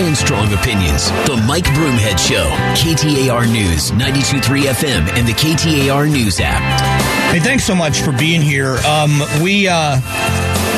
[0.00, 1.10] and strong opinions.
[1.26, 6.62] The Mike Broomhead Show, KTAR News, 92.3 FM, and the KTAR News app.
[7.32, 8.76] Hey, thanks so much for being here.
[8.86, 10.00] Um, we uh,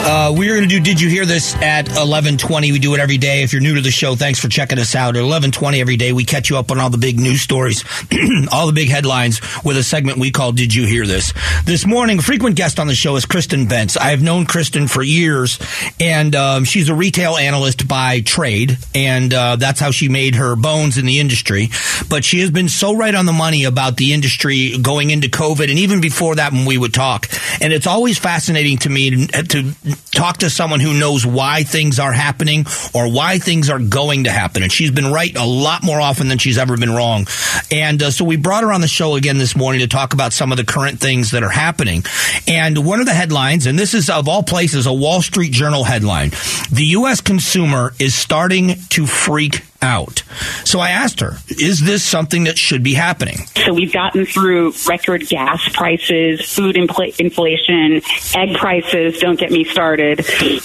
[0.03, 2.73] uh, we're going to do Did You Hear This at 1120.
[2.73, 3.43] We do it every day.
[3.43, 5.17] If you're new to the show, thanks for checking us out.
[5.17, 7.85] At 1120 every day, we catch you up on all the big news stories,
[8.53, 11.33] all the big headlines with a segment we call Did You Hear This?
[11.65, 13.99] This morning, frequent guest on the show is Kristin Bentz.
[13.99, 15.59] I have known Kristin for years,
[16.01, 20.57] and um, she's a retail analyst by trade, and uh, that's how she made her
[20.57, 21.69] bones in the industry.
[22.09, 25.69] But she has been so right on the money about the industry going into COVID,
[25.69, 27.29] and even before that when we would talk.
[27.61, 29.75] And it's always fascinating to me to
[30.11, 34.31] talk to someone who knows why things are happening or why things are going to
[34.31, 34.63] happen.
[34.63, 37.27] And she's been right a lot more often than she's ever been wrong.
[37.71, 40.33] And uh, so we brought her on the show again this morning to talk about
[40.33, 42.05] some of the current things that are happening.
[42.47, 45.85] And one of the headlines, and this is of all places, a Wall Street Journal
[45.85, 46.31] headline
[46.71, 47.21] the U.S.
[47.21, 50.23] consumer is starting to freak out.
[50.65, 53.39] So I asked her, is this something that should be happening?
[53.65, 58.03] So we've gotten through record gas prices, food infl- inflation,
[58.35, 60.21] egg prices, don't get me started.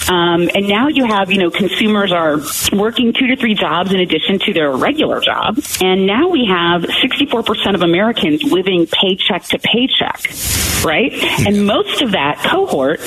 [0.09, 2.39] Um, and now you have, you know, consumers are
[2.73, 5.59] working two to three jobs in addition to their regular job.
[5.81, 10.21] And now we have 64% of Americans living paycheck to paycheck,
[10.83, 11.13] right?
[11.47, 12.99] And most of that cohort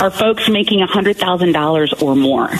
[0.00, 2.50] are folks making $100,000 or more.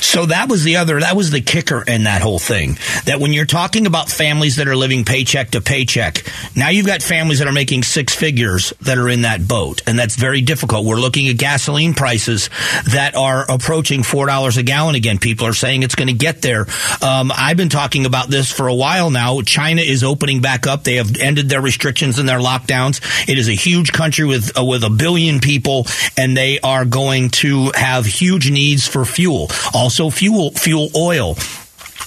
[0.00, 2.78] So that was the other, that was the kicker in that whole thing.
[3.04, 6.24] That when you're talking about families that are living paycheck to paycheck,
[6.56, 9.82] now you've got families that are making six figures that are in that boat.
[9.86, 10.84] And that's very difficult.
[10.84, 12.50] We're looking at gasoline prices
[12.92, 15.18] that are approaching $4 a gallon again.
[15.18, 16.66] People are saying it's going to get there.
[17.02, 19.40] Um, I've been talking about this for a while now.
[19.42, 20.84] China is opening back up.
[20.84, 23.00] They have ended their restrictions and their lockdowns.
[23.28, 27.30] It is a huge country with, uh, with a billion people and they are going
[27.30, 29.48] to have huge needs for fuel.
[29.74, 31.36] Also fuel, fuel oil.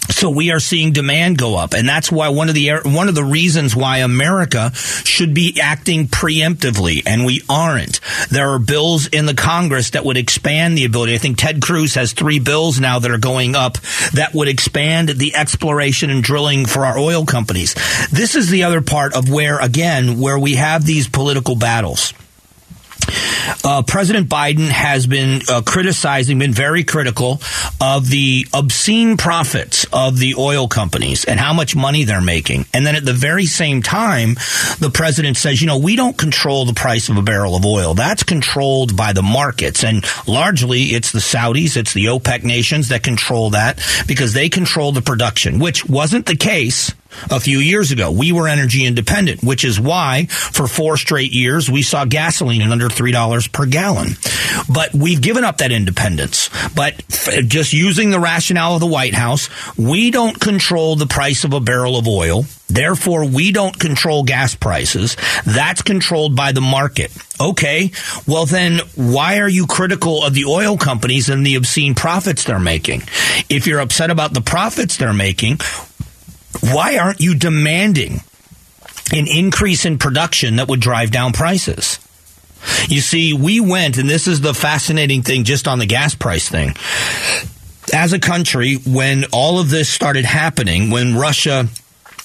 [0.09, 3.15] So we are seeing demand go up, and that's why one of the one of
[3.15, 8.01] the reasons why America should be acting preemptively, and we aren't.
[8.29, 11.15] There are bills in the Congress that would expand the ability.
[11.15, 13.77] I think Ted Cruz has three bills now that are going up
[14.13, 17.75] that would expand the exploration and drilling for our oil companies.
[18.11, 22.13] This is the other part of where, again, where we have these political battles.
[23.63, 27.41] Uh, President Biden has been uh, criticizing, been very critical
[27.79, 32.65] of the obscene profits of the oil companies and how much money they're making.
[32.73, 34.35] And then at the very same time,
[34.79, 37.93] the president says, you know, we don't control the price of a barrel of oil.
[37.93, 39.83] That's controlled by the markets.
[39.83, 44.91] And largely it's the Saudis, it's the OPEC nations that control that because they control
[44.91, 46.93] the production, which wasn't the case
[47.29, 48.11] a few years ago.
[48.11, 52.71] We were energy independent, which is why for four straight years we saw gasoline at
[52.71, 54.09] under $3 per gallon.
[54.69, 56.49] But we've given up that independence.
[56.75, 57.03] But
[57.47, 61.59] just using the rationale of the White House, we don't control the price of a
[61.59, 62.45] barrel of oil.
[62.67, 65.17] Therefore, we don't control gas prices.
[65.45, 67.11] That's controlled by the market.
[67.39, 67.91] Okay.
[68.25, 72.59] Well, then why are you critical of the oil companies and the obscene profits they're
[72.59, 73.01] making?
[73.49, 75.59] If you're upset about the profits they're making,
[76.59, 78.21] why aren't you demanding
[79.13, 81.99] an increase in production that would drive down prices?
[82.87, 86.47] You see, we went, and this is the fascinating thing just on the gas price
[86.47, 86.75] thing.
[87.93, 91.67] As a country, when all of this started happening, when Russia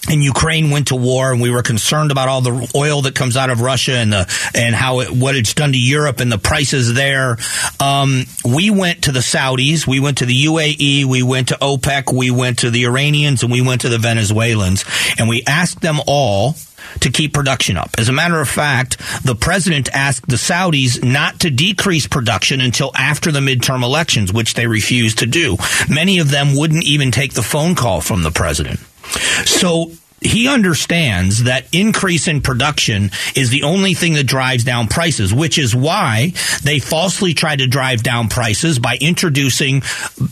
[0.09, 3.37] and Ukraine went to war, and we were concerned about all the oil that comes
[3.37, 6.39] out of Russia and the and how it, what it's done to Europe and the
[6.39, 7.39] prices there.
[7.81, 12.13] Um, we went to the Saudis, we went to the UAE, we went to OPEC,
[12.13, 14.85] we went to the Iranians, and we went to the Venezuelans,
[15.19, 16.55] and we asked them all
[17.01, 17.91] to keep production up.
[17.99, 22.91] As a matter of fact, the president asked the Saudis not to decrease production until
[22.95, 25.57] after the midterm elections, which they refused to do.
[25.89, 28.81] Many of them wouldn't even take the phone call from the president.
[29.45, 29.91] So
[30.21, 35.59] he understands that increase in production is the only thing that drives down prices, which
[35.59, 36.33] is why
[36.63, 39.83] they falsely try to drive down prices by introducing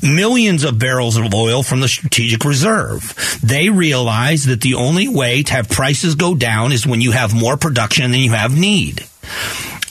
[0.03, 3.39] millions of barrels of oil from the strategic reserve.
[3.43, 7.35] They realize that the only way to have prices go down is when you have
[7.35, 9.05] more production than you have need.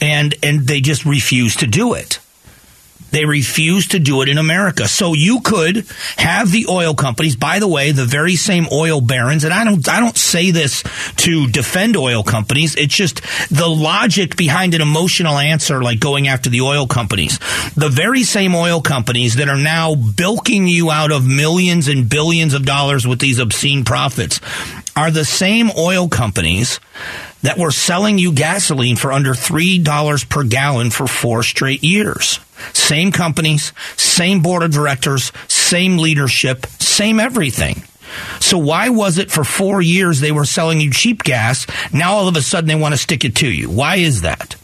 [0.02, 2.20] And and they just refuse to do it.
[3.14, 4.88] They refuse to do it in America.
[4.88, 5.86] So you could
[6.18, 9.88] have the oil companies, by the way, the very same oil barons, and I don't,
[9.88, 10.84] I don't say this
[11.18, 12.76] to defend oil companies.
[12.76, 13.22] It's just
[13.52, 17.38] the logic behind an emotional answer, like going after the oil companies.
[17.76, 22.56] The very same oil companies that are now bilking you out of millions and billions
[22.56, 24.40] of dollars with these obscene profits
[24.96, 26.80] are the same oil companies
[27.44, 32.40] that were selling you gasoline for under $3 per gallon for four straight years.
[32.74, 37.84] Same companies, same board of directors, same leadership, same everything.
[38.40, 41.66] So why was it for four years they were selling you cheap gas?
[41.92, 43.70] Now all of a sudden they want to stick it to you.
[43.70, 44.56] Why is that?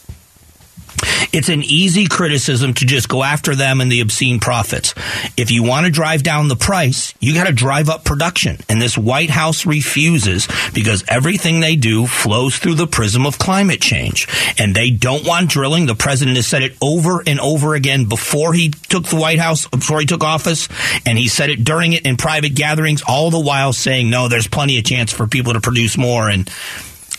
[1.32, 4.94] It's an easy criticism to just go after them and the obscene profits.
[5.38, 8.58] If you want to drive down the price, you got to drive up production.
[8.68, 13.82] And this White House refuses because everything they do flows through the prism of climate
[13.82, 14.28] change.
[14.58, 15.86] And they don't want drilling.
[15.86, 19.68] The president has said it over and over again before he took the White House,
[19.68, 20.68] before he took office.
[21.06, 24.48] And he said it during it in private gatherings, all the while saying, no, there's
[24.48, 26.30] plenty of chance for people to produce more.
[26.30, 26.50] And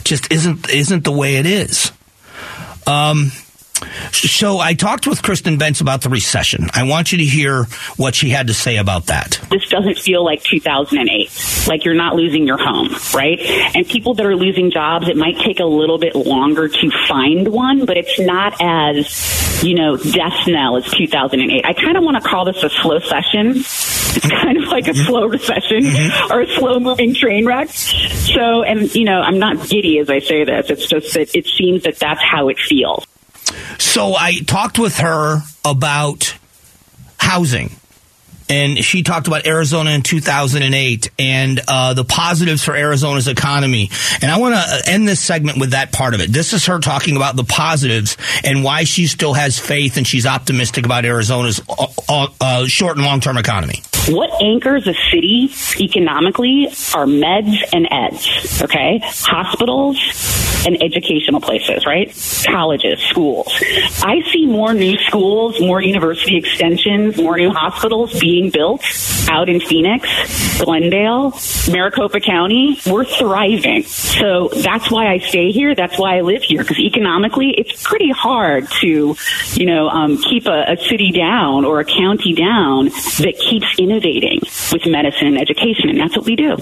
[0.02, 1.92] just isn't, isn't the way it is.
[2.86, 3.30] Um,
[4.12, 6.68] so I talked with Kristin Bentz about the recession.
[6.72, 7.64] I want you to hear
[7.96, 9.40] what she had to say about that.
[9.50, 13.38] This doesn't feel like 2008, like you're not losing your home, right?
[13.74, 17.48] And people that are losing jobs, it might take a little bit longer to find
[17.48, 21.64] one, but it's not as, you know, death knell as 2008.
[21.64, 23.62] I kind of want to call this a slow session.
[24.12, 26.32] It's kind of like a slow recession mm-hmm.
[26.32, 27.68] or a slow moving train wreck.
[27.70, 30.68] So, and, you know, I'm not giddy as I say this.
[30.70, 33.06] It's just that it seems that that's how it feels.
[33.78, 36.34] So I talked with her about
[37.18, 37.70] housing.
[38.48, 43.90] And she talked about Arizona in 2008 and uh, the positives for Arizona's economy.
[44.20, 46.32] And I want to end this segment with that part of it.
[46.32, 50.26] This is her talking about the positives and why she still has faith and she's
[50.26, 53.82] optimistic about Arizona's uh, uh, uh short and long term economy.
[54.08, 59.00] What anchors a city economically are meds and eds, okay?
[59.04, 59.98] Hospitals
[60.66, 62.12] and educational places, right?
[62.50, 63.48] Colleges, schools.
[64.02, 68.82] I see more new schools, more university extensions, more new hospitals being built
[69.28, 70.08] out in Phoenix,
[70.60, 71.32] Glendale,
[71.70, 72.78] Maricopa County.
[72.86, 73.84] We're thriving.
[73.84, 75.74] So that's why I stay here.
[75.74, 79.16] That's why I live here because economically it's pretty hard to,
[79.54, 84.40] you know, um, keep a, a city down or a county down that keeps innovating
[84.72, 85.90] with medicine and education.
[85.90, 86.56] And that's what we do.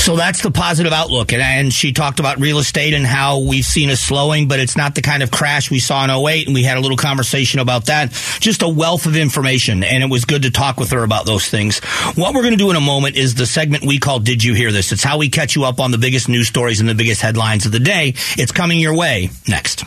[0.00, 1.32] So that's the positive outlook.
[1.32, 4.76] And, and, she talked about real estate and how we've seen a slowing, but it's
[4.76, 6.46] not the kind of crash we saw in 08.
[6.46, 8.12] And we had a little conversation about that.
[8.40, 9.82] Just a wealth of information.
[9.82, 11.80] And it was good to talk with her about those things.
[12.14, 14.54] What we're going to do in a moment is the segment we call Did You
[14.54, 14.92] Hear This?
[14.92, 17.66] It's how we catch you up on the biggest news stories and the biggest headlines
[17.66, 18.14] of the day.
[18.38, 19.84] It's coming your way next.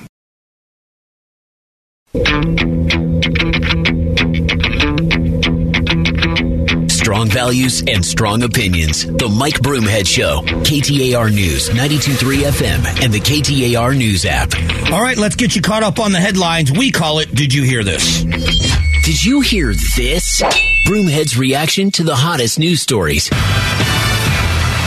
[7.04, 9.06] Strong values and strong opinions.
[9.06, 14.54] The Mike Broomhead Show, KTAR News, 923 FM, and the KTAR News app.
[14.90, 16.72] All right, let's get you caught up on the headlines.
[16.72, 18.24] We call it Did You Hear This?
[18.24, 20.42] Did you hear this?
[20.88, 23.30] Broomhead's reaction to the hottest news stories.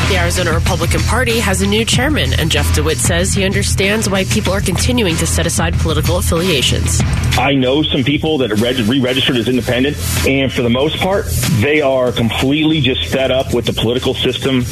[0.08, 4.22] The Arizona Republican Party has a new chairman, and Jeff DeWitt says he understands why
[4.26, 7.00] people are continuing to set aside political affiliations.
[7.36, 11.26] I know some people that are re registered as independent, and for the most part,
[11.60, 14.62] they are completely just fed up with the political system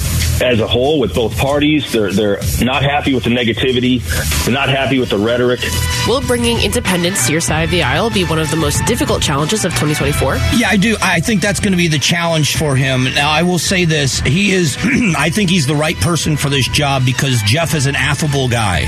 [0.41, 1.93] as a whole, with both parties.
[1.93, 4.03] They're, they're not happy with the negativity,
[4.45, 5.61] they're not happy with the rhetoric.
[6.07, 9.21] Will bringing independence to your side of the aisle be one of the most difficult
[9.21, 10.37] challenges of 2024?
[10.57, 10.97] Yeah, I do.
[11.03, 13.05] I think that's going to be the challenge for him.
[13.15, 14.21] Now, I will say this.
[14.21, 14.77] He is.
[15.25, 18.85] I think he's the right person for this job because Jeff is an affable guy.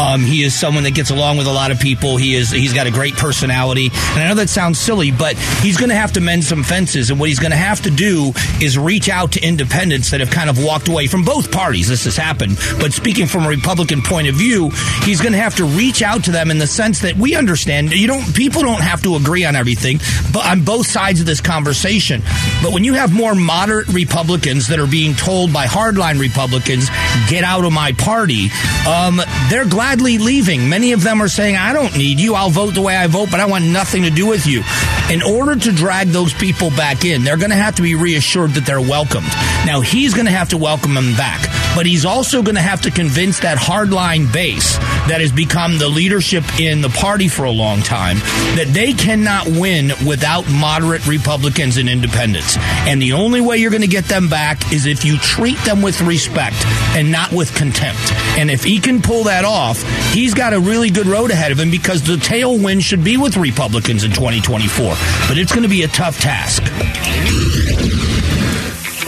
[0.00, 2.16] Um, he is someone that gets along with a lot of people.
[2.16, 5.76] He is he's got a great personality, and I know that sounds silly, but he's
[5.76, 7.10] going to have to mend some fences.
[7.10, 10.28] And what he's going to have to do is reach out to independents that have
[10.32, 11.86] kind of walked away from both parties.
[11.86, 14.70] This has happened, but speaking from a Republican point of view,
[15.04, 17.92] he's going to have to reach out to them in the sense that we understand
[17.92, 20.00] you don't people don't have to agree on everything,
[20.32, 22.22] but on both sides of this conversation.
[22.60, 26.88] But when you have more moderate Republicans that are being told by hardline Republicans,
[27.28, 28.48] get out of my party,
[28.88, 30.68] um, they're gladly leaving.
[30.68, 32.34] Many of them are saying, I don't need you.
[32.34, 34.62] I'll vote the way I vote, but I want nothing to do with you.
[35.10, 38.52] In order to drag those people back in, they're going to have to be reassured
[38.52, 39.28] that they're welcomed.
[39.66, 41.42] Now, he's going to have to welcome them back,
[41.76, 44.76] but he's also going to have to convince that hardline base
[45.08, 48.16] that has become the leadership in the party for a long time
[48.56, 52.56] that they cannot win without moderate Republicans and independents.
[52.58, 55.82] And the only way you're going to get them back is if you treat them
[55.82, 56.56] with respect
[56.96, 58.12] and not with contempt.
[58.38, 59.82] And if he can pull that off,
[60.12, 63.36] he's got a really good road ahead of him because the tailwind should be with
[63.36, 64.94] Republicans in 2024.
[65.28, 66.62] But it's going to be a tough task.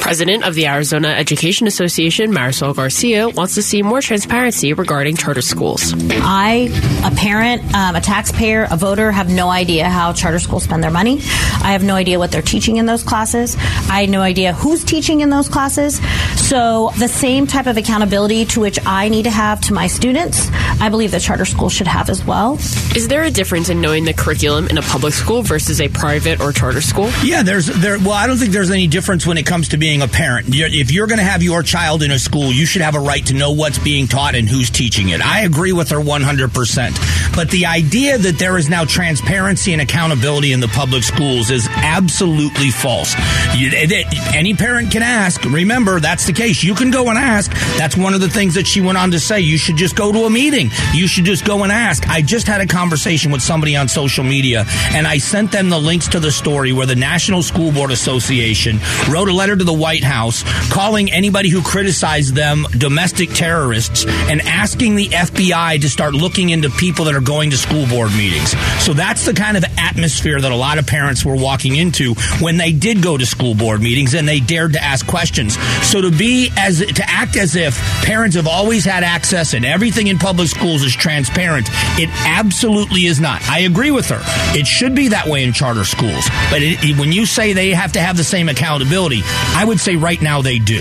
[0.00, 5.42] President of the Arizona Education Association, Marisol Garcia, wants to see more transparency regarding charter
[5.42, 5.92] schools.
[6.10, 6.70] I,
[7.04, 10.90] a parent, um, a taxpayer, a voter, have no idea how charter schools spend their
[10.90, 11.18] money.
[11.62, 13.56] I have no idea what they're teaching in those classes.
[13.90, 16.00] I have no idea who's teaching in those classes.
[16.48, 20.48] So, the same type of accountability to which I need to have to my students,
[20.80, 22.54] I believe that charter schools should have as well.
[22.96, 26.40] Is there a difference in knowing the curriculum in a public school versus a private
[26.40, 27.10] or charter school?
[27.22, 27.98] Yeah, there's there.
[27.98, 30.46] Well, I don't think there's any difference when it comes to being a parent.
[30.50, 33.24] If you're going to have your child in a school, you should have a right
[33.26, 35.20] to know what's being taught and who's teaching it.
[35.20, 36.52] I agree with her 100.
[36.52, 36.96] percent
[37.34, 41.66] But the idea that there is now transparency and accountability in the public schools is
[41.76, 43.14] absolutely false.
[44.34, 45.42] Any parent can ask.
[45.44, 46.62] Remember, that's the case.
[46.62, 47.50] You can go and ask.
[47.76, 49.40] That's one of the things that she went on to say.
[49.40, 50.70] You should just go to a meeting.
[50.92, 52.08] You should just go and ask.
[52.08, 55.78] I just had a conversation with somebody on social media, and I sent them the
[55.78, 58.78] links to the story where the National School Board Association
[59.08, 64.40] wrote a letter to the White House calling anybody who criticized them domestic terrorists and
[64.42, 68.54] asking the FBI to start looking into people that are going to school board meetings.
[68.82, 72.56] So that's the kind of atmosphere that a lot of parents were walking into when
[72.56, 75.56] they did go to school board meetings and they dared to ask questions.
[75.86, 80.06] So to be as to act as if parents have always had access and everything
[80.06, 81.68] in public schools is transparent,
[81.98, 83.42] it absolutely is not.
[83.48, 84.20] I agree with her.
[84.58, 86.28] It should be that way in charter schools.
[86.50, 89.96] But it, when you say they have to have the same accountability, I would say
[89.96, 90.80] right now they do.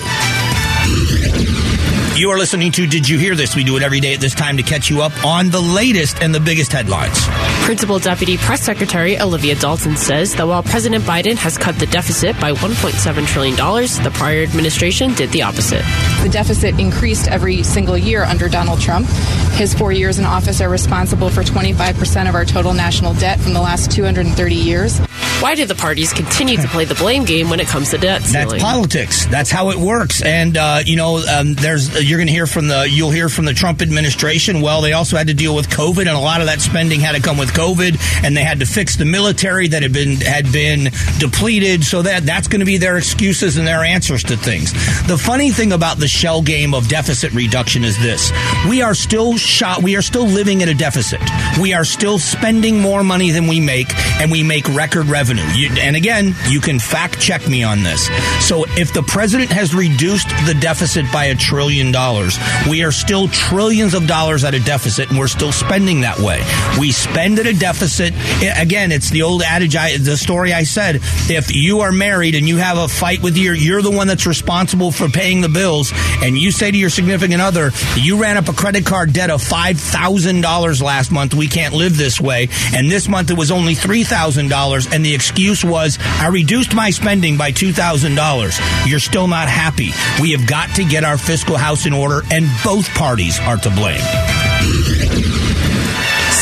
[2.18, 3.56] You are listening to Did You Hear This?
[3.56, 6.20] We do it every day at this time to catch you up on the latest
[6.20, 7.20] and the biggest headlines.
[7.64, 12.40] Principal Deputy Press Secretary Olivia Dalton says that while President Biden has cut the deficit
[12.40, 15.84] by $1.7 trillion, the prior administration did the opposite.
[16.24, 19.08] The deficit increased every single year under Donald Trump.
[19.54, 23.54] His four years in office are responsible for 25% of our total national debt from
[23.54, 25.00] the last 230 years.
[25.40, 28.24] Why do the parties continue to play the blame game when it comes to debt
[28.24, 28.50] ceiling?
[28.50, 29.26] That's politics.
[29.28, 30.24] That's how it works.
[30.24, 33.46] And uh, you know, um, there's you're going to hear from the you'll hear from
[33.46, 34.62] the Trump administration.
[34.62, 37.16] Well, they also had to deal with COVID, and a lot of that spending had
[37.16, 40.52] to come with COVID, and they had to fix the military that had been had
[40.52, 40.86] been
[41.20, 41.84] depleted.
[41.84, 44.74] So that that's going to be their excuses and their answers to things.
[45.06, 48.32] The funny thing about the shell game of deficit reduction is this:
[48.68, 49.84] we are still shot.
[49.84, 51.22] We are still living at a deficit.
[51.62, 55.44] We are still spending more money than we make, and we make record revenue revenue.
[55.56, 58.08] You, and again, you can fact check me on this.
[58.46, 62.38] So if the president has reduced the deficit by a trillion dollars,
[62.70, 66.44] we are still trillions of dollars at a deficit and we're still spending that way.
[66.80, 68.14] We spend at a deficit.
[68.58, 71.00] Again, it's the old adage, I, the story I said.
[71.30, 74.28] If you are married and you have a fight with your, you're the one that's
[74.28, 75.92] responsible for paying the bills
[76.24, 79.42] and you say to your significant other, you ran up a credit card debt of
[79.42, 81.34] $5,000 last month.
[81.34, 82.50] We can't live this way.
[82.74, 87.38] And this month it was only $3,000 and the excuse was, I reduced my spending
[87.38, 88.88] by $2,000.
[88.88, 89.92] You're still not happy.
[90.22, 93.70] We have got to get our fiscal house in order, and both parties are to
[93.70, 94.02] blame.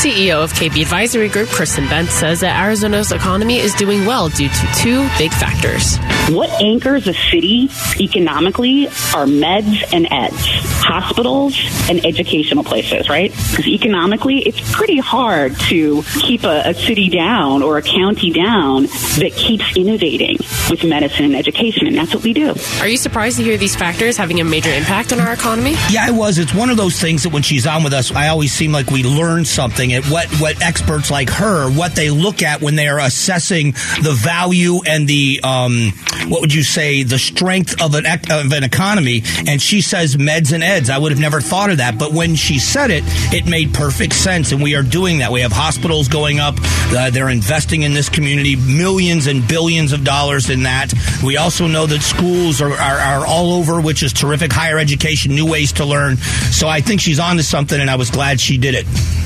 [0.06, 4.50] CEO of KB Advisory Group, Kristin Bentz, says that Arizona's economy is doing well due
[4.50, 5.98] to two big factors.
[6.29, 10.36] What anchors a city economically are meds and eds,
[10.84, 11.55] hospitals
[11.88, 13.29] and educational places, right?
[13.32, 18.84] Because economically, it's pretty hard to keep a, a city down or a county down
[19.20, 20.38] that keeps innovating
[20.72, 22.55] with medicine and education, and that's what we do.
[22.79, 25.75] Are you surprised to hear these factors having a major impact on our economy?
[25.91, 26.39] Yeah, I was.
[26.39, 28.89] It's one of those things that when she's on with us, I always seem like
[28.89, 32.88] we learn something at what, what experts like her, what they look at when they
[32.88, 35.94] are assessing the value and the, um,
[36.28, 39.24] what would you say, the strength of an, of an economy.
[39.48, 40.90] And she says meds and eds.
[40.90, 41.98] I would have never thought of that.
[41.98, 43.04] But when she said it,
[43.34, 44.52] it made perfect sense.
[44.52, 45.32] And we are doing that.
[45.32, 46.56] We have hospitals going up.
[46.60, 50.94] Uh, they're investing in this community millions and billions of dollars in that.
[51.24, 54.52] We also know that schools are, are, are all over, which is terrific.
[54.52, 56.18] Higher education, new ways to learn.
[56.18, 59.25] So I think she's on to something, and I was glad she did it.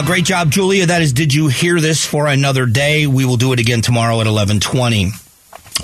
[0.00, 0.86] Uh, great job, Julia.
[0.86, 3.06] That is, did you hear this for another day?
[3.06, 5.10] We will do it again tomorrow at 1120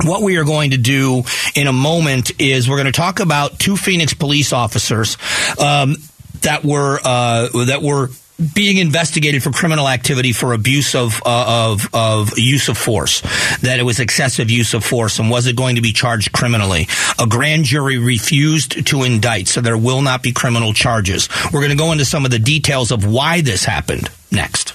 [0.04, 1.23] what we are going to do
[1.54, 5.16] in a moment is we're going to talk about two Phoenix police officers
[5.58, 5.96] um,
[6.42, 8.11] that were uh, that were
[8.55, 13.23] being investigated for criminal activity for abuse of, uh, of, of use of force,
[13.61, 16.87] that it was excessive use of force and was it going to be charged criminally.
[17.19, 21.28] A grand jury refused to indict, so there will not be criminal charges.
[21.52, 24.75] We're going to go into some of the details of why this happened next.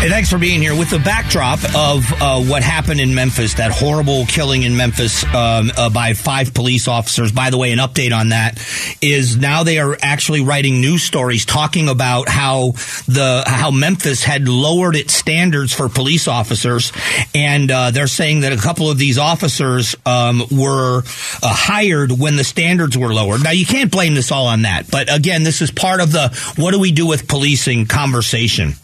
[0.00, 0.74] Hey, thanks for being here.
[0.74, 5.70] With the backdrop of uh, what happened in Memphis, that horrible killing in Memphis um,
[5.76, 7.32] uh, by five police officers.
[7.32, 8.58] By the way, an update on that
[9.02, 12.70] is now they are actually writing news stories talking about how
[13.08, 16.92] the how Memphis had lowered its standards for police officers,
[17.34, 21.02] and uh, they're saying that a couple of these officers um, were uh,
[21.42, 23.44] hired when the standards were lowered.
[23.44, 26.30] Now, you can't blame this all on that, but again, this is part of the
[26.56, 28.76] what do we do with policing conversation.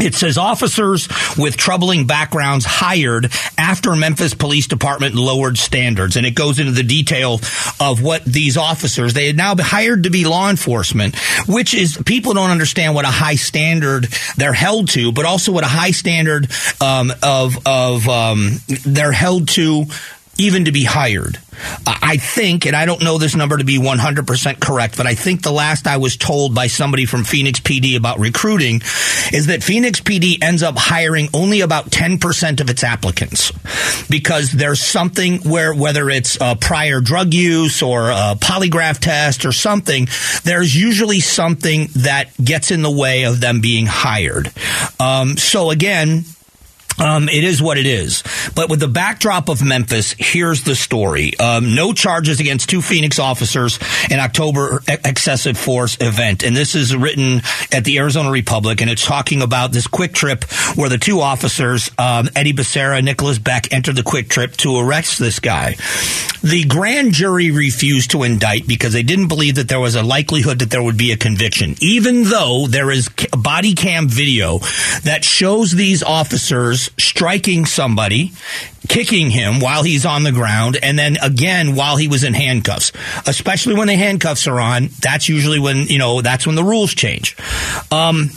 [0.00, 1.08] It says officers
[1.38, 6.16] with troubling backgrounds hired after Memphis Police Department lowered standards.
[6.16, 7.34] And it goes into the detail
[7.78, 11.96] of what these officers, they had now been hired to be law enforcement, which is
[12.04, 15.92] people don't understand what a high standard they're held to, but also what a high
[15.92, 18.50] standard um, of, of um,
[18.84, 19.84] they're held to
[20.38, 21.38] even to be hired.
[21.86, 25.42] I think, and I don't know this number to be 100% correct, but I think
[25.42, 28.82] the last I was told by somebody from Phoenix PD about recruiting
[29.32, 33.52] is that Phoenix PD ends up hiring only about 10% of its applicants
[34.08, 40.08] because there's something where, whether it's prior drug use or a polygraph test or something,
[40.42, 44.50] there's usually something that gets in the way of them being hired.
[44.98, 46.24] Um, so again,
[46.98, 48.22] um, it is what it is.
[48.54, 51.38] But with the backdrop of Memphis, here's the story.
[51.38, 53.78] Um, no charges against two Phoenix officers
[54.10, 56.42] in October excessive force event.
[56.42, 60.88] And this is written at the Arizona Republic, and it's talking about this QuikTrip where
[60.88, 65.40] the two officers, um, Eddie Becerra and Nicholas Beck, entered the QuikTrip to arrest this
[65.40, 65.76] guy.
[66.42, 70.58] The grand jury refused to indict because they didn't believe that there was a likelihood
[70.58, 74.58] that there would be a conviction, even though there is body cam video
[75.04, 78.32] that shows these officers striking somebody,
[78.88, 82.92] kicking him while he's on the ground, and then again while he was in handcuffs.
[83.26, 86.94] Especially when the handcuffs are on, that's usually when, you know, that's when the rules
[86.94, 87.36] change.
[87.90, 88.30] Um,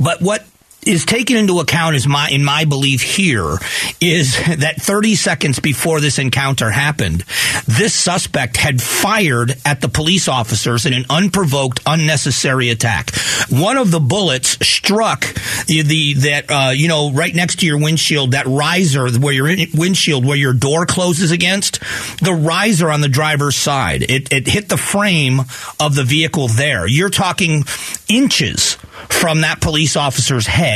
[0.00, 0.44] but what
[0.86, 3.58] is taken into account is my in my belief here
[4.00, 7.24] is that 30 seconds before this encounter happened,
[7.66, 13.14] this suspect had fired at the police officers in an unprovoked, unnecessary attack.
[13.50, 15.22] One of the bullets struck
[15.66, 19.48] the, the that uh, you know right next to your windshield, that riser where your
[19.74, 21.80] windshield where your door closes against,
[22.22, 24.02] the riser on the driver's side.
[24.02, 25.40] It, it hit the frame
[25.80, 26.86] of the vehicle there.
[26.86, 27.64] You're talking
[28.08, 28.76] inches
[29.08, 30.75] from that police officer's head.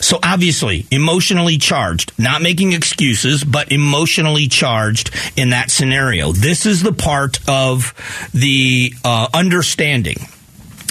[0.00, 6.30] So obviously, emotionally charged, not making excuses, but emotionally charged in that scenario.
[6.32, 7.94] This is the part of
[8.32, 10.18] the uh, understanding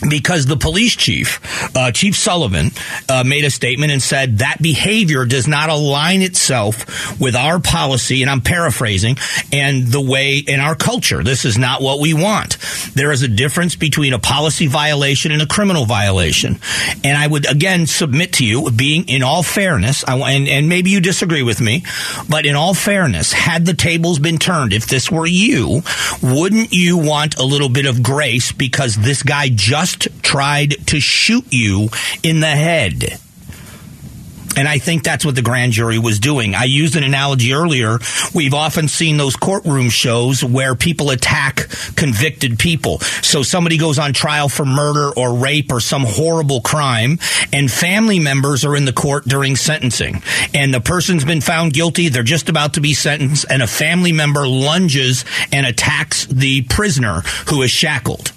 [0.10, 1.40] because the police chief,
[1.76, 2.72] uh, Chief Sullivan,
[3.10, 8.22] uh, made a statement and said that behavior does not align itself with our policy,
[8.22, 9.18] and I'm paraphrasing,
[9.52, 11.24] and the way in our culture.
[11.24, 12.58] This is not what we want.
[12.94, 16.60] There is a difference between a policy violation and a criminal violation.
[17.04, 20.92] And I would again submit to you, being in all fairness, I, and, and maybe
[20.92, 21.84] you disagree with me,
[22.30, 25.82] but in all fairness, had the tables been turned, if this were you,
[26.22, 31.00] wouldn't you want a little bit of grace because this guy just just tried to
[31.00, 31.90] shoot you
[32.24, 33.20] in the head.
[34.56, 36.56] And I think that's what the grand jury was doing.
[36.56, 38.00] I used an analogy earlier.
[38.34, 42.98] We've often seen those courtroom shows where people attack convicted people.
[43.22, 47.20] So somebody goes on trial for murder or rape or some horrible crime,
[47.54, 50.24] and family members are in the court during sentencing.
[50.56, 52.10] And the person's been found guilty.
[52.10, 57.22] They're just about to be sentenced, and a family member lunges and attacks the prisoner
[57.50, 58.32] who is shackled.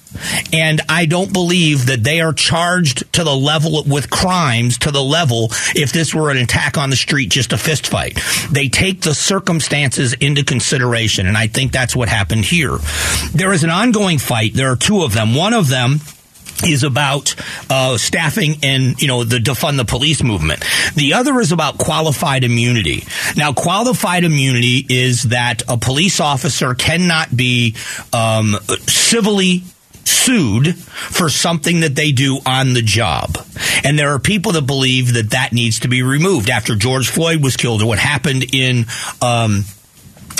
[0.52, 5.02] And I don't believe that they are charged to the level with crimes to the
[5.02, 8.18] level if this were an attack on the street, just a fist fight.
[8.50, 11.26] They take the circumstances into consideration.
[11.26, 12.78] And I think that's what happened here.
[13.32, 14.54] There is an ongoing fight.
[14.54, 15.34] There are two of them.
[15.34, 16.00] One of them
[16.64, 17.34] is about
[17.68, 20.64] uh, staffing and you know the defund the police movement.
[20.94, 23.04] The other is about qualified immunity.
[23.36, 27.76] Now, qualified immunity is that a police officer cannot be
[28.12, 28.56] um,
[28.86, 29.62] civilly
[30.06, 33.36] sued for something that they do on the job.
[33.84, 37.42] And there are people that believe that that needs to be removed after George Floyd
[37.42, 38.86] was killed or what happened in
[39.22, 39.64] um,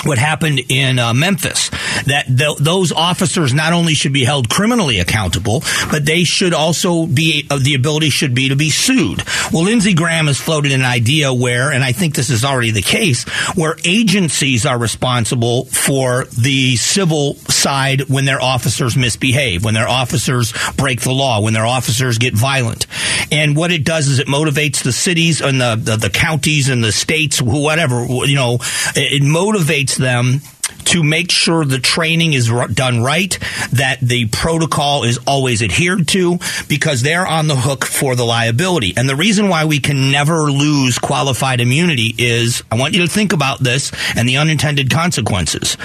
[0.05, 1.69] what happened in uh, Memphis
[2.05, 7.05] that th- those officers not only should be held criminally accountable, but they should also
[7.05, 9.23] be uh, the ability should be to be sued.
[9.51, 12.81] Well, Lindsey Graham has floated an idea where, and I think this is already the
[12.81, 13.23] case,
[13.55, 20.53] where agencies are responsible for the civil side when their officers misbehave, when their officers
[20.77, 22.87] break the law, when their officers get violent.
[23.31, 26.83] And what it does is it motivates the cities and the, the, the counties and
[26.83, 28.55] the states, whatever, you know,
[28.95, 30.41] it motivates mandates them
[30.85, 33.37] to make sure the training is done right,
[33.71, 38.93] that the protocol is always adhered to, because they're on the hook for the liability.
[38.97, 43.11] And the reason why we can never lose qualified immunity is I want you to
[43.11, 45.77] think about this and the unintended consequences.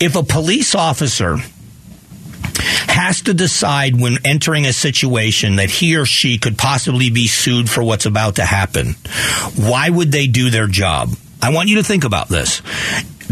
[0.00, 1.36] If a police officer
[2.88, 7.70] has to decide when entering a situation that he or she could possibly be sued
[7.70, 8.94] for what's about to happen,
[9.56, 11.10] why would they do their job?
[11.42, 12.62] I want you to think about this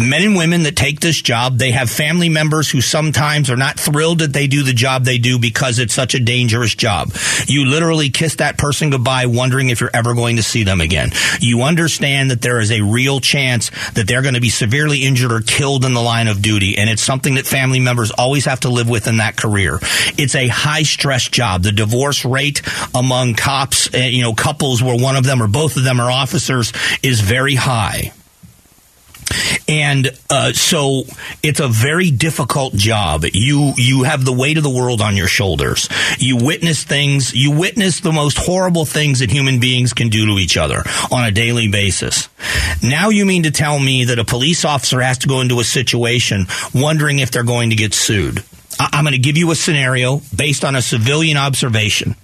[0.03, 3.79] men and women that take this job, they have family members who sometimes are not
[3.79, 7.13] thrilled that they do the job they do because it's such a dangerous job.
[7.47, 11.11] You literally kiss that person goodbye wondering if you're ever going to see them again.
[11.41, 15.33] You understand that there is a real chance that they're going to be severely injured
[15.33, 16.79] or killed in the line of duty.
[16.79, 19.79] And it's something that family members always have to live with in that career.
[20.19, 21.63] It's a high stress job.
[21.63, 22.63] The divorce rate
[22.95, 26.11] among cops, uh, you know, couples where one of them or both of them are
[26.11, 28.13] officers is very high.
[29.69, 31.05] And uh, so
[31.43, 33.25] it's a very difficult job.
[33.33, 35.89] You you have the weight of the world on your shoulders.
[36.19, 37.35] You witness things.
[37.35, 41.25] You witness the most horrible things that human beings can do to each other on
[41.25, 42.29] a daily basis.
[42.83, 45.65] Now you mean to tell me that a police officer has to go into a
[45.65, 48.43] situation wondering if they're going to get sued?
[48.81, 52.17] I'm going to give you a scenario based on a civilian observation.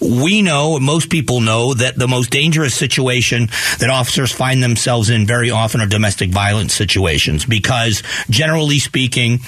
[0.00, 5.26] We know, most people know, that the most dangerous situation that officers find themselves in
[5.26, 9.40] very often are domestic violence situations because, generally speaking,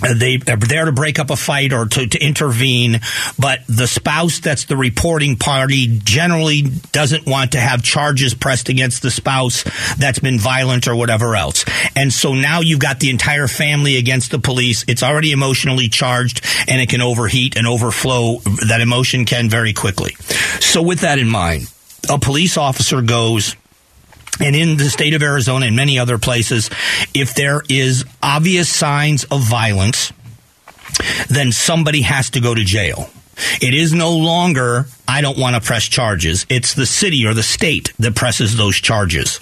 [0.00, 3.00] they are there to break up a fight or to, to, intervene,
[3.38, 9.02] but the spouse that's the reporting party generally doesn't want to have charges pressed against
[9.02, 9.64] the spouse
[9.96, 11.64] that's been violent or whatever else.
[11.96, 14.84] And so now you've got the entire family against the police.
[14.88, 18.38] It's already emotionally charged and it can overheat and overflow.
[18.68, 20.14] That emotion can very quickly.
[20.60, 21.72] So with that in mind,
[22.08, 23.56] a police officer goes
[24.40, 26.70] and in the state of Arizona and many other places,
[27.14, 30.12] if there is obvious signs of violence,
[31.28, 33.10] then somebody has to go to jail.
[33.60, 36.44] It is no longer, I don't want to press charges.
[36.48, 39.40] It's the city or the state that presses those charges.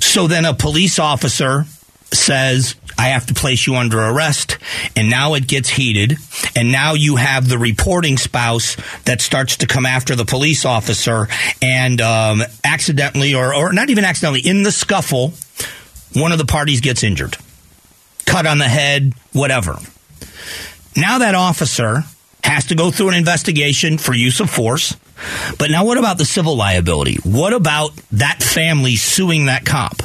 [0.00, 1.64] So then a police officer
[2.14, 4.58] says, I have to place you under arrest.
[4.96, 6.16] And now it gets heated.
[6.54, 11.28] And now you have the reporting spouse that starts to come after the police officer
[11.60, 15.32] and um, accidentally, or, or not even accidentally, in the scuffle,
[16.14, 17.36] one of the parties gets injured.
[18.26, 19.78] Cut on the head, whatever.
[20.96, 22.04] Now that officer
[22.44, 24.96] has to go through an investigation for use of force.
[25.58, 27.18] But now, what about the civil liability?
[27.24, 29.96] What about that family suing that cop?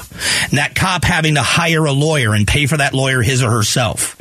[0.52, 4.16] That cop having to hire a lawyer and pay for that lawyer his or herself?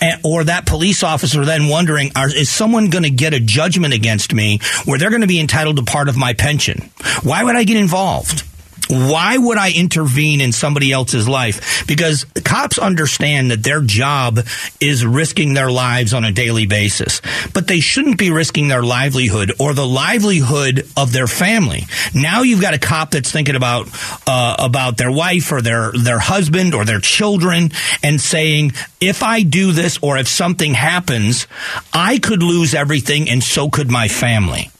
[0.00, 3.94] And, or that police officer then wondering, are, is someone going to get a judgment
[3.94, 6.90] against me where they're going to be entitled to part of my pension?
[7.22, 8.44] Why would I get involved?
[8.92, 11.86] Why would I intervene in somebody else's life?
[11.86, 14.40] Because cops understand that their job
[14.82, 17.22] is risking their lives on a daily basis,
[17.54, 21.84] but they shouldn't be risking their livelihood or the livelihood of their family.
[22.14, 23.88] Now you've got a cop that's thinking about
[24.26, 27.70] uh, about their wife or their their husband or their children
[28.02, 31.46] and saying, if I do this or if something happens,
[31.94, 34.70] I could lose everything and so could my family.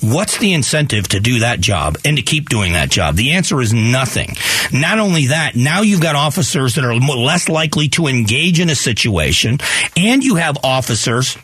[0.00, 3.16] What's the incentive to do that job and to keep doing that job?
[3.16, 4.36] The answer is nothing.
[4.72, 8.76] Not only that, now you've got officers that are less likely to engage in a
[8.76, 9.58] situation,
[9.96, 11.36] and you have officers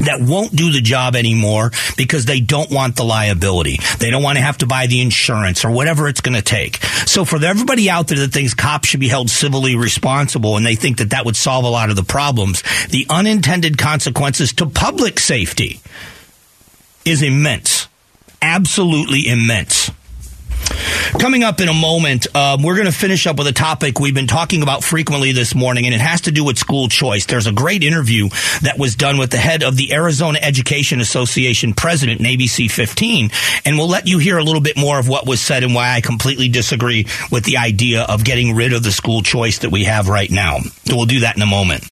[0.00, 3.78] that won't do the job anymore because they don't want the liability.
[3.98, 6.82] They don't want to have to buy the insurance or whatever it's going to take.
[7.06, 10.76] So for everybody out there that thinks cops should be held civilly responsible and they
[10.76, 15.20] think that that would solve a lot of the problems, the unintended consequences to public
[15.20, 15.80] safety
[17.04, 17.88] is immense.
[18.40, 19.90] Absolutely immense.
[21.18, 24.14] Coming up in a moment, um, we're going to finish up with a topic we've
[24.14, 27.26] been talking about frequently this morning, and it has to do with school choice.
[27.26, 28.28] There's a great interview
[28.62, 33.30] that was done with the head of the Arizona Education Association president in ABC 15,
[33.64, 35.94] and we'll let you hear a little bit more of what was said and why
[35.94, 39.84] I completely disagree with the idea of getting rid of the school choice that we
[39.84, 40.58] have right now.
[40.88, 41.91] We'll do that in a moment.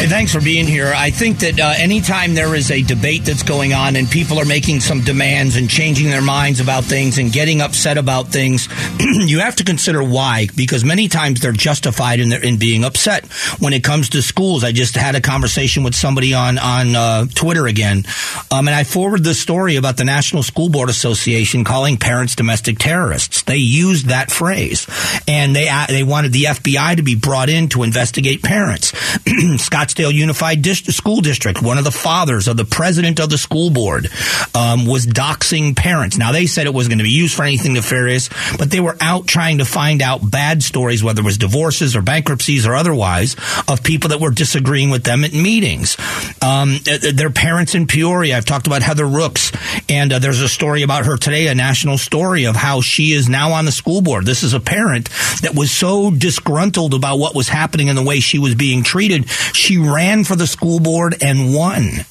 [0.00, 0.94] Hey, thanks for being here.
[0.96, 4.46] I think that uh, anytime there is a debate that's going on and people are
[4.46, 8.66] making some demands and changing their minds about things and getting upset about things,
[8.98, 13.26] you have to consider why, because many times they're justified in, their, in being upset.
[13.58, 17.26] When it comes to schools, I just had a conversation with somebody on on uh,
[17.34, 18.04] Twitter again,
[18.50, 22.78] um, and I forwarded the story about the National School Board Association calling parents domestic
[22.78, 23.42] terrorists.
[23.42, 24.86] They used that phrase,
[25.28, 28.94] and they uh, they wanted the FBI to be brought in to investigate parents.
[29.90, 34.08] Scottsdale Unified School District, one of the fathers of the president of the school board,
[34.54, 36.16] um, was doxing parents.
[36.16, 38.96] Now, they said it was going to be used for anything nefarious, but they were
[39.00, 43.36] out trying to find out bad stories, whether it was divorces or bankruptcies or otherwise,
[43.68, 45.96] of people that were disagreeing with them at meetings.
[46.42, 49.52] Um, uh, uh, their parents in Peoria, I've talked about Heather Rooks,
[49.88, 53.28] and uh, there's a story about her today, a national story of how she is
[53.28, 54.24] now on the school board.
[54.24, 55.08] This is a parent
[55.42, 59.28] that was so disgruntled about what was happening and the way she was being treated.
[59.30, 62.04] She ran for the school board and won.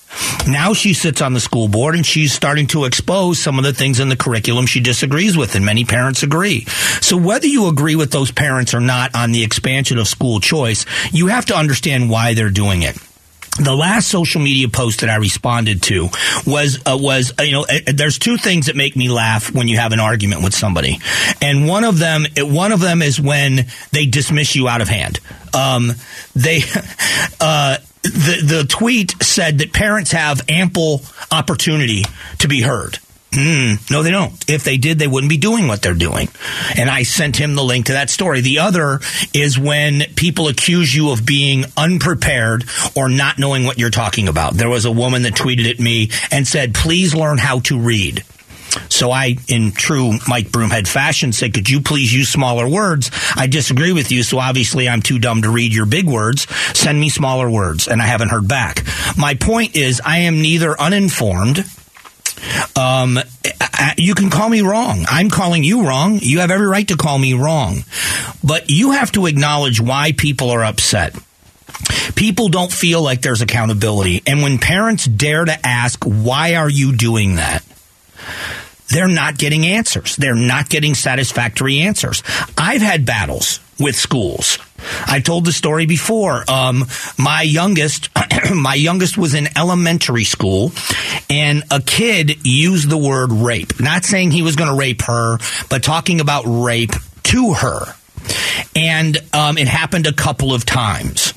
[0.48, 3.74] Now she sits on the school board and she's starting to expose some of the
[3.74, 6.66] things in the curriculum she disagrees with, and many parents agree.
[7.02, 10.86] So whether you agree with those parents or not on the expansion of school choice,
[11.12, 12.98] you have to understand why they're doing it
[13.60, 16.10] the last social media post that I responded to
[16.46, 19.68] was uh, was uh, you know uh, there's two things that make me laugh when
[19.68, 21.00] you have an argument with somebody,
[21.42, 25.20] and one of them one of them is when they dismiss you out of hand.
[25.54, 25.94] Um,
[26.36, 26.58] they
[27.42, 32.04] uh, the the tweet said that parents have ample opportunity
[32.40, 33.00] to be heard.
[33.32, 34.34] Mm, no, they don't.
[34.50, 36.30] If they did, they wouldn't be doing what they're doing.
[36.76, 38.42] And I sent him the link to that story.
[38.42, 39.02] The other
[39.34, 42.66] is when people accuse you of being unprepared
[42.96, 44.56] or not knowing what you're talking about.
[44.56, 48.24] There was a woman that tweeted at me and said, please learn how to read.
[48.90, 53.12] So I, in true Mike Broomhead fashion, said, could you please use smaller words?
[53.36, 56.48] I disagree with you, so obviously I'm too dumb to read your big words.
[56.78, 57.88] Send me smaller words.
[57.88, 58.84] And I haven't heard back.
[59.18, 61.66] My point is, I am neither uninformed
[62.76, 63.20] um,
[63.98, 65.06] you can call me wrong.
[65.10, 66.20] I'm calling you wrong.
[66.22, 67.84] You have every right to call me wrong.
[68.44, 71.16] But you have to acknowledge why people are upset.
[72.16, 74.22] People don't feel like there's accountability.
[74.28, 77.64] And when parents dare to ask, why are you doing that?
[78.90, 80.16] They're not getting answers.
[80.16, 82.24] They're not getting satisfactory answers.
[82.58, 84.58] I've had battles with schools.
[85.08, 86.44] I told the story before.
[86.50, 86.86] Um,
[87.18, 88.10] my youngest,
[88.54, 90.72] my youngest was in elementary school,
[91.30, 93.80] and a kid used the word rape.
[93.80, 95.38] Not saying he was going to rape her,
[95.70, 97.96] but talking about rape to her.
[98.76, 101.34] And um, it happened a couple of times.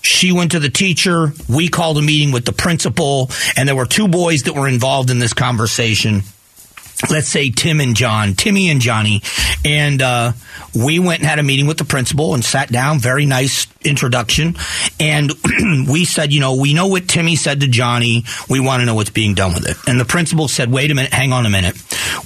[0.00, 1.32] She went to the teacher.
[1.48, 5.10] We called a meeting with the principal, and there were two boys that were involved
[5.10, 6.22] in this conversation
[7.10, 9.22] let's say Tim and John, Timmy and Johnny,
[9.64, 10.32] and uh,
[10.74, 12.98] we went and had a meeting with the principal and sat down.
[12.98, 14.56] Very nice introduction,
[15.00, 15.32] and
[15.88, 18.24] we said, you know, we know what Timmy said to Johnny.
[18.48, 19.76] We want to know what's being done with it.
[19.88, 21.76] And the principal said, wait a minute, hang on a minute.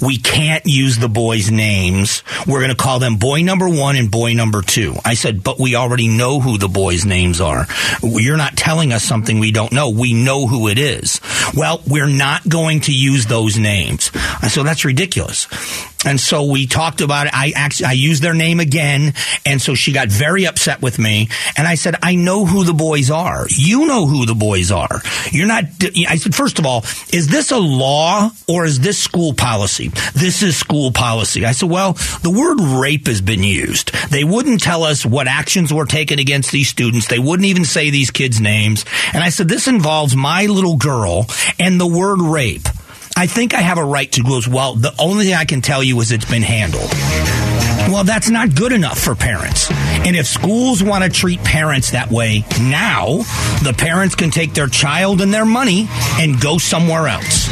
[0.00, 2.22] We can't use the boys' names.
[2.46, 4.94] We're going to call them boy number one and boy number two.
[5.04, 7.66] I said, but we already know who the boys' names are.
[8.02, 9.90] You're not telling us something we don't know.
[9.90, 11.20] We know who it is.
[11.56, 14.10] Well, we're not going to use those names.
[14.52, 15.46] So that's ridiculous.
[16.04, 17.32] And so we talked about it.
[17.34, 19.14] I actually, I used their name again.
[19.44, 21.28] And so she got very upset with me.
[21.56, 23.46] And I said, I know who the boys are.
[23.48, 25.02] You know who the boys are.
[25.32, 25.64] You're not,
[26.08, 26.82] I said, first of all,
[27.12, 29.88] is this a law or is this school policy?
[30.14, 31.44] This is school policy.
[31.44, 33.92] I said, well, the word rape has been used.
[34.10, 37.08] They wouldn't tell us what actions were taken against these students.
[37.08, 38.84] They wouldn't even say these kids' names.
[39.12, 41.26] And I said, this involves my little girl
[41.58, 42.68] and the word rape.
[43.18, 44.74] I think I have a right to go as well.
[44.74, 46.90] The only thing I can tell you is it's been handled.
[47.88, 49.70] Well, that's not good enough for parents.
[49.70, 53.18] And if schools want to treat parents that way now,
[53.62, 55.86] the parents can take their child and their money
[56.20, 57.44] and go somewhere else.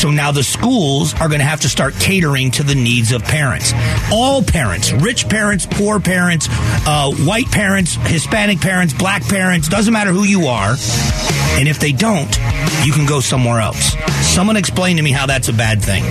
[0.00, 3.22] So now the schools are going to have to start catering to the needs of
[3.22, 3.74] parents.
[4.10, 6.48] All parents, rich parents, poor parents,
[6.86, 10.76] uh, white parents, Hispanic parents, black parents, doesn't matter who you are.
[11.58, 12.34] And if they don't,
[12.84, 13.94] you can go somewhere else.
[14.26, 16.02] Someone explain to me how that's a bad thing.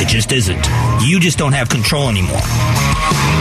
[0.00, 0.66] It just isn't.
[1.04, 2.40] You just don't have control anymore.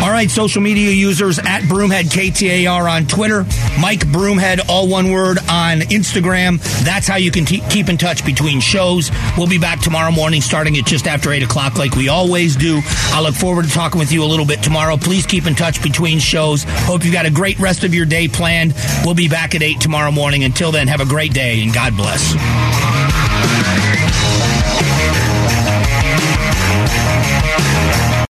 [0.02, 3.44] All right, social media users at Broomhead KTAR on Twitter,
[3.80, 6.60] Mike Broomhead, all one word on Instagram.
[6.84, 9.12] That's how you can t- keep in touch between shows.
[9.38, 12.82] We'll be back tomorrow morning starting at just after 8 o'clock, like we always do.
[13.14, 14.98] I look forward to talking with you a little bit tomorrow.
[14.98, 16.64] Please keep in touch between shows.
[16.68, 18.74] Hope you've got a great rest of your day planned.
[19.06, 20.44] We'll be back at 8 tomorrow morning.
[20.44, 22.36] Until then, have a great day and God bless.